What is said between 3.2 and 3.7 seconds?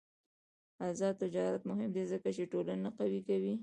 کوي.